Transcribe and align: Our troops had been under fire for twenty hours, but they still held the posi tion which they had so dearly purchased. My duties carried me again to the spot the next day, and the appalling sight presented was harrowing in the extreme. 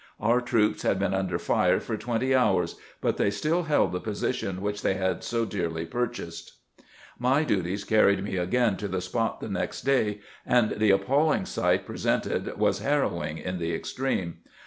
Our 0.19 0.41
troops 0.41 0.81
had 0.81 0.97
been 0.97 1.13
under 1.13 1.37
fire 1.37 1.79
for 1.79 1.95
twenty 1.95 2.33
hours, 2.33 2.75
but 3.01 3.17
they 3.17 3.29
still 3.29 3.61
held 3.65 3.91
the 3.91 4.01
posi 4.01 4.33
tion 4.33 4.59
which 4.59 4.81
they 4.81 4.95
had 4.95 5.23
so 5.23 5.45
dearly 5.45 5.85
purchased. 5.85 6.53
My 7.19 7.43
duties 7.43 7.83
carried 7.83 8.23
me 8.23 8.35
again 8.35 8.77
to 8.77 8.87
the 8.87 8.99
spot 8.99 9.41
the 9.41 9.47
next 9.47 9.81
day, 9.83 10.21
and 10.43 10.71
the 10.71 10.89
appalling 10.89 11.45
sight 11.45 11.85
presented 11.85 12.57
was 12.57 12.79
harrowing 12.79 13.37
in 13.37 13.59
the 13.59 13.75
extreme. 13.75 14.37